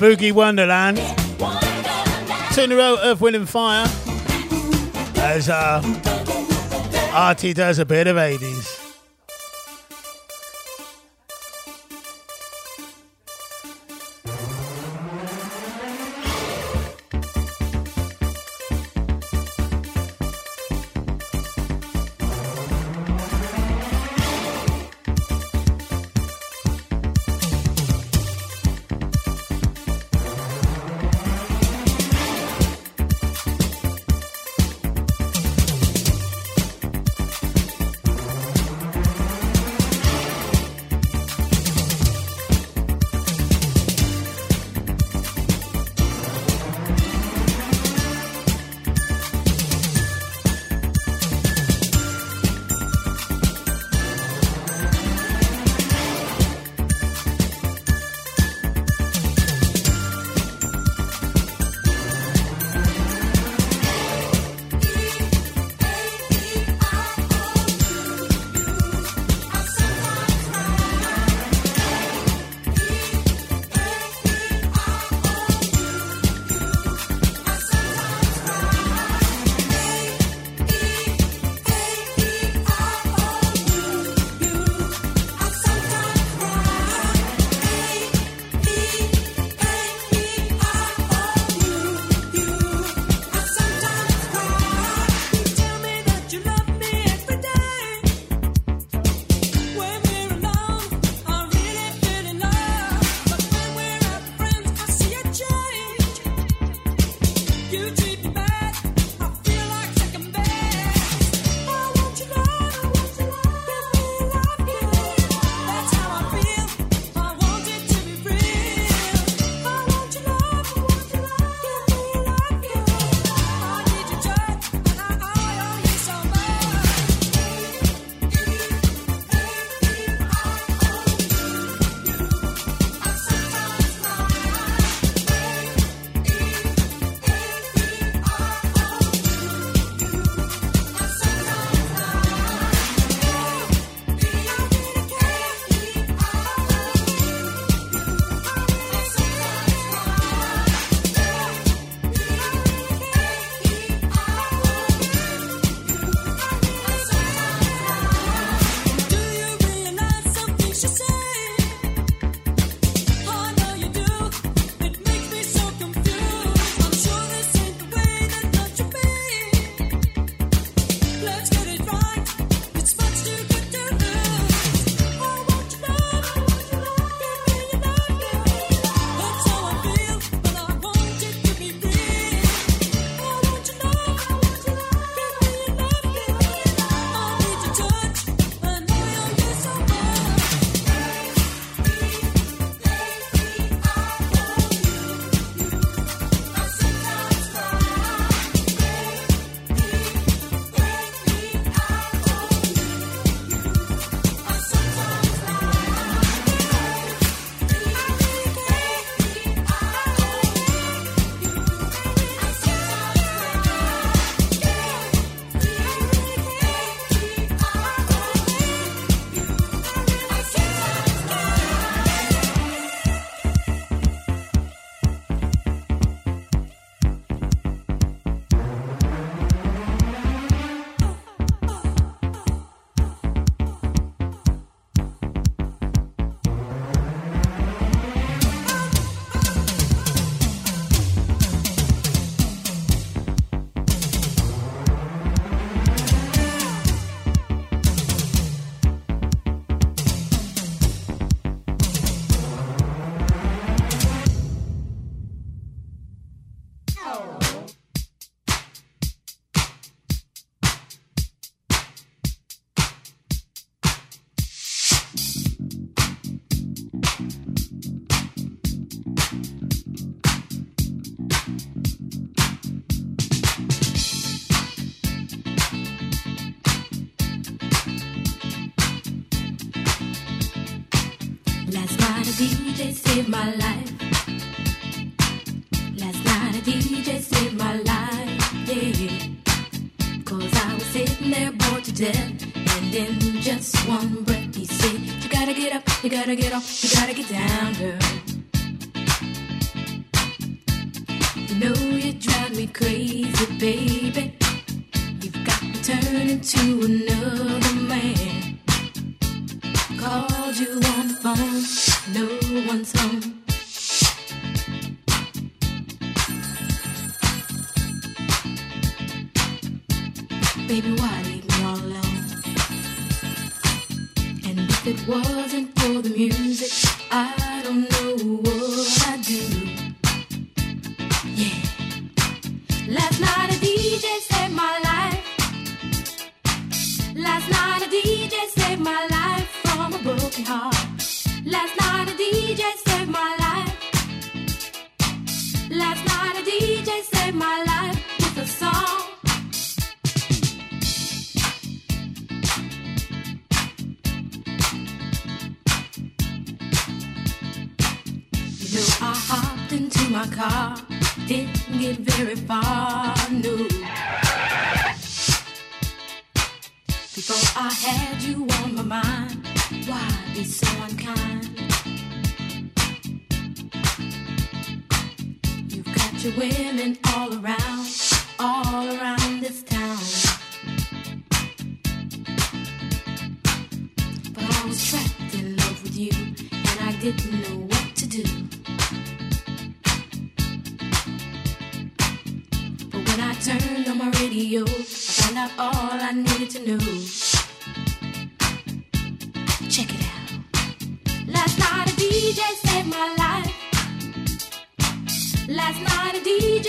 Boogie 0.00 0.32
Wonderland. 0.32 0.96
Two 2.54 2.62
in 2.62 2.72
a 2.72 2.76
row, 2.76 2.96
Earth, 3.02 3.20
Wind 3.20 3.36
and 3.36 3.46
Fire. 3.46 3.84
As 5.16 5.50
uh, 5.50 5.82
Artie 7.12 7.52
does 7.52 7.78
a 7.78 7.84
bit 7.84 8.06
of 8.06 8.16
ad. 8.16 8.40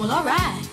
Well, 0.00 0.12
alright. 0.12 0.66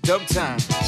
Dub 0.00 0.26
time. 0.28 0.87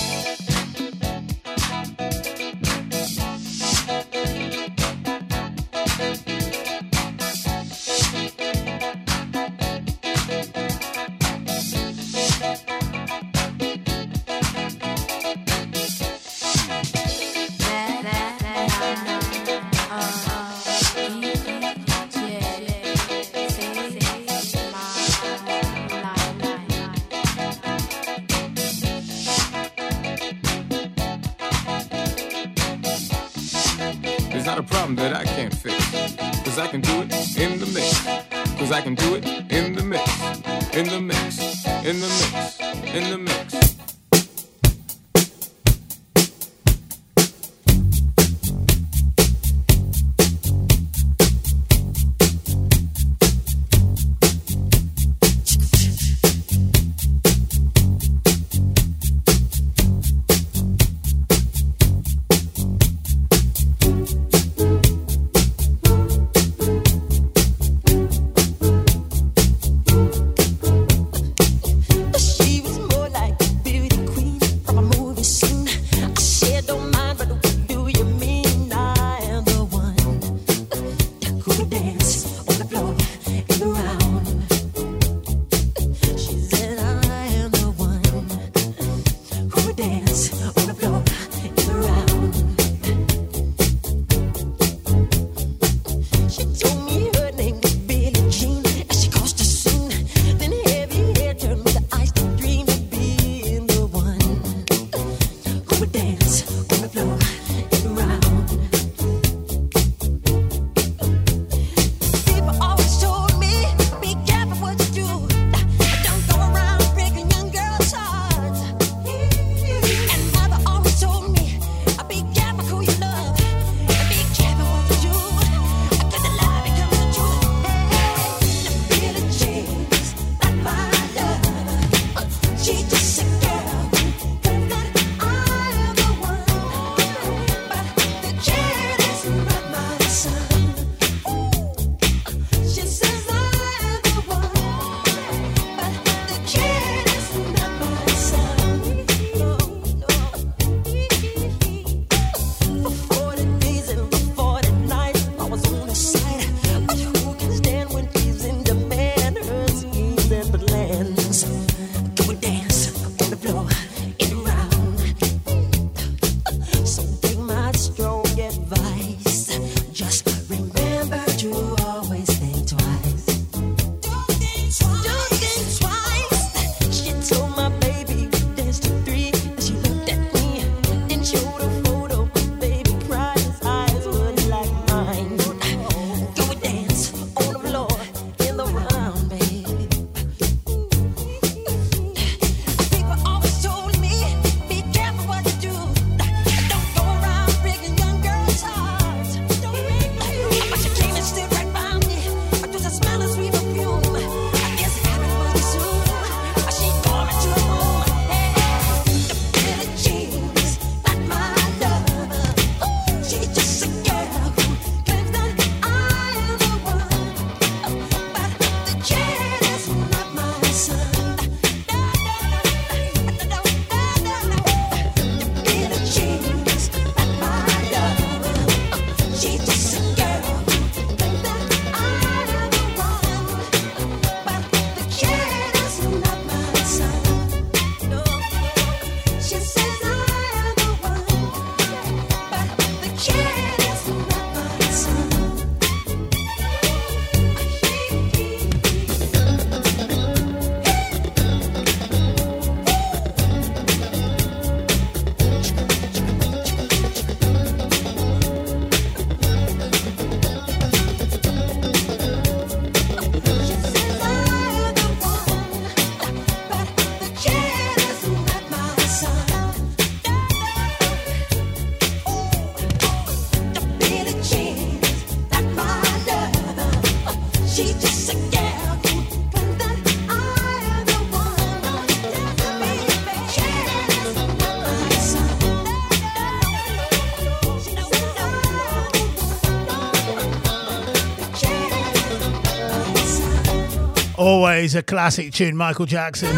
always 294.71 294.95
a 294.95 295.03
classic 295.03 295.53
tune, 295.53 295.77
Michael 295.77 296.07
Jackson. 296.07 296.57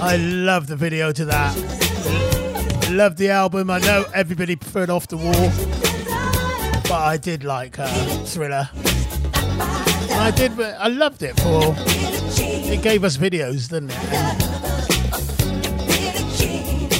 I 0.00 0.16
love 0.16 0.68
the 0.68 0.76
video 0.76 1.10
to 1.10 1.24
that. 1.24 1.56
Love 2.92 3.16
the 3.16 3.30
album. 3.30 3.68
I 3.68 3.80
know 3.80 4.04
everybody 4.14 4.54
preferred 4.54 4.90
Off 4.90 5.08
the 5.08 5.16
Wall, 5.16 5.50
but 6.84 6.92
I 6.92 7.16
did 7.16 7.42
like 7.42 7.80
uh, 7.80 7.88
Thriller. 8.24 8.68
And 8.72 10.12
I 10.12 10.30
did. 10.30 10.52
I 10.60 10.86
loved 10.86 11.24
it 11.24 11.38
for. 11.40 11.74
It 12.38 12.80
gave 12.80 13.02
us 13.02 13.16
videos, 13.16 13.68
didn't 13.68 13.90
it? 13.92 13.98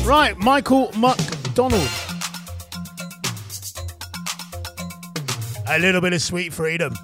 Right, 0.04 0.36
Michael 0.38 0.90
McDonald. 0.96 1.88
A 5.68 5.78
little 5.78 6.00
bit 6.00 6.14
of 6.14 6.20
sweet 6.20 6.52
freedom. 6.52 6.94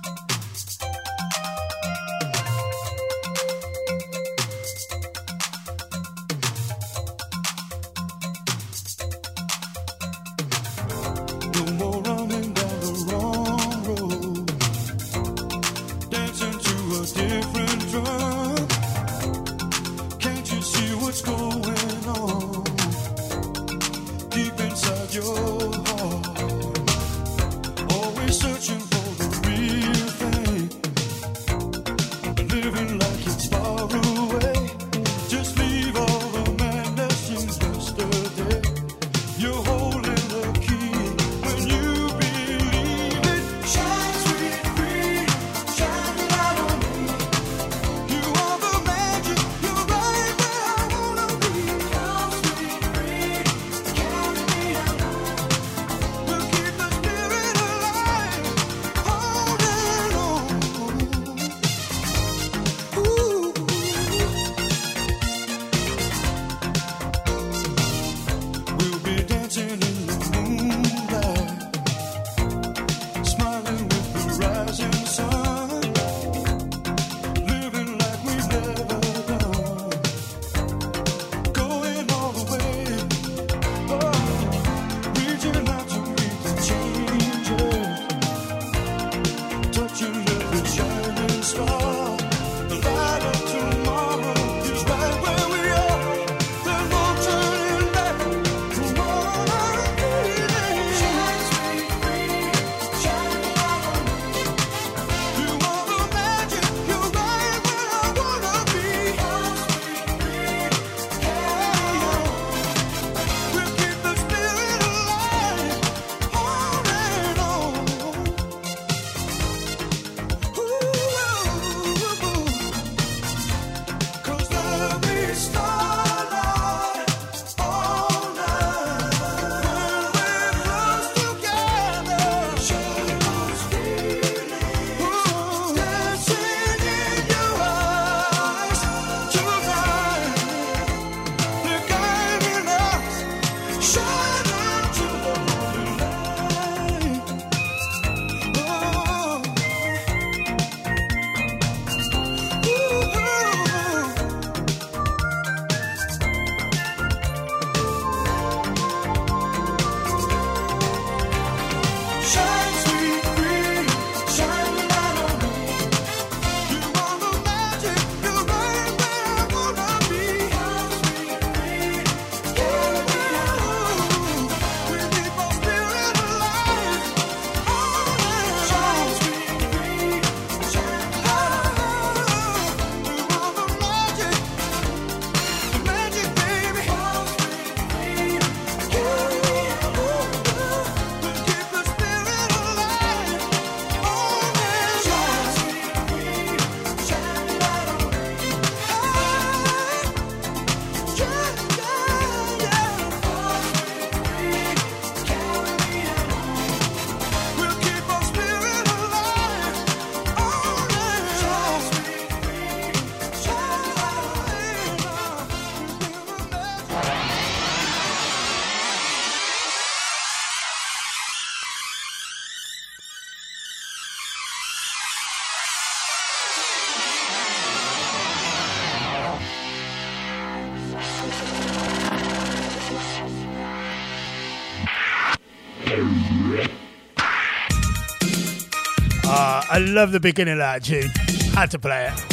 love 239.97 240.13
the 240.13 240.21
beginning 240.21 240.53
of 240.53 240.59
that 240.59 240.85
tune. 240.85 241.09
Had 241.55 241.71
to 241.71 241.79
play 241.79 242.13
it. 242.13 242.25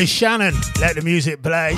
It's 0.00 0.08
Shannon. 0.08 0.54
Let 0.80 0.94
the 0.94 1.02
music 1.02 1.42
play. 1.42 1.74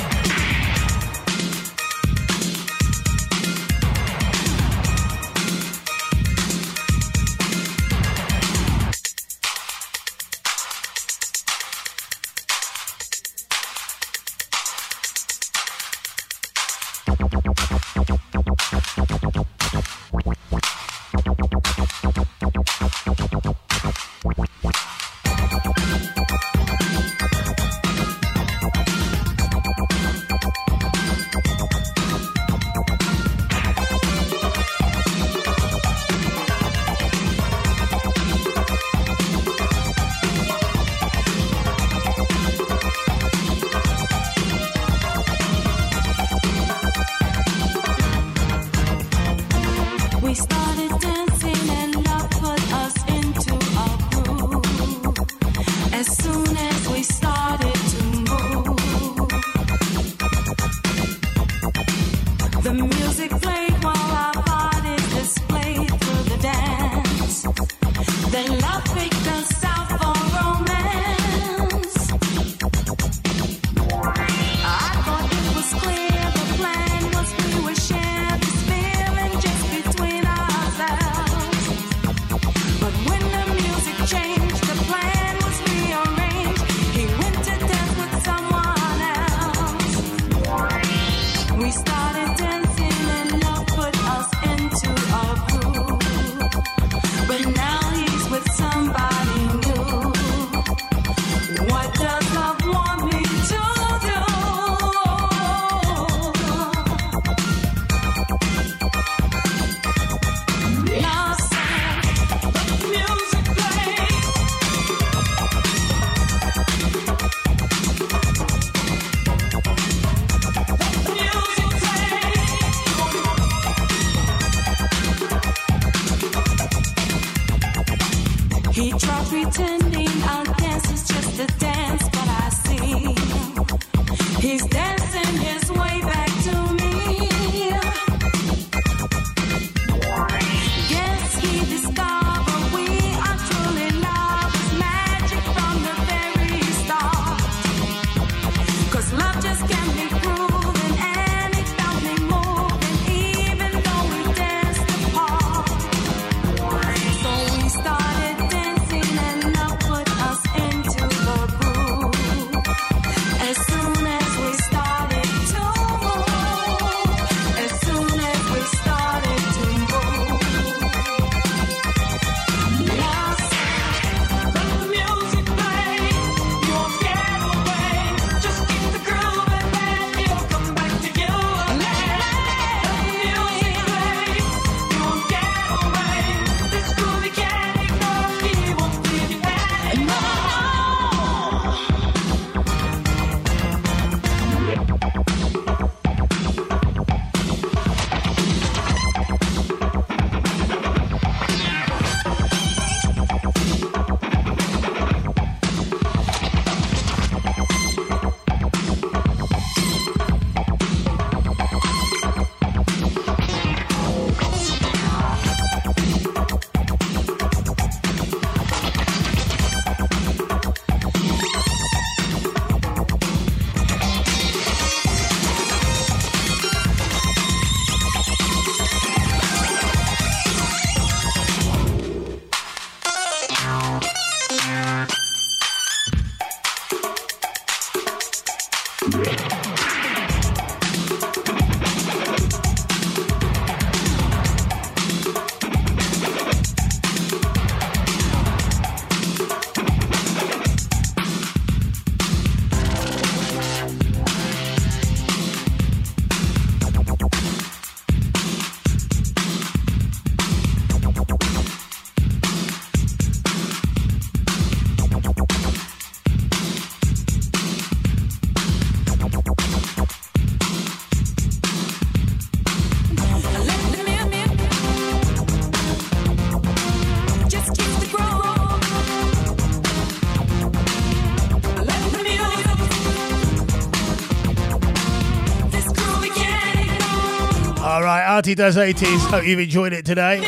Party 288.44 288.54
Does 288.54 288.76
80s. 288.76 289.30
Hope 289.30 289.46
you've 289.46 289.58
enjoyed 289.58 289.94
it 289.94 290.04
today. 290.04 290.44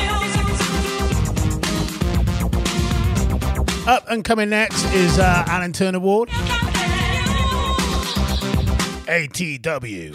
Up 3.87 4.05
and 4.11 4.23
coming 4.23 4.51
next 4.51 4.85
is 4.93 5.19
uh, 5.19 5.45
Alan 5.47 5.73
Turner 5.73 5.99
Ward. 5.99 6.29
ATW. 9.09 10.15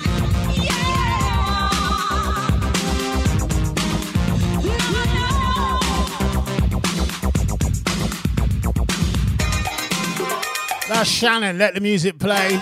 That's 10.87 11.09
Shannon. 11.09 11.57
Let 11.57 11.73
the 11.73 11.79
music 11.81 12.19
play. 12.19 12.61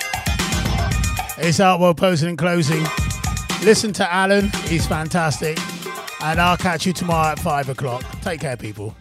It's 1.40 1.60
Artwell 1.60 1.98
posing 1.98 2.30
and 2.30 2.38
closing. 2.38 2.86
Listen 3.62 3.92
to 3.94 4.12
Alan, 4.12 4.50
he's 4.66 4.88
fantastic. 4.88 5.58
And 6.22 6.40
I'll 6.40 6.58
catch 6.58 6.86
you 6.86 6.94
tomorrow 6.94 7.32
at 7.34 7.40
five 7.40 7.70
o'clock. 7.70 8.04
Take 8.22 8.42
care, 8.42 8.58
people. 8.58 8.96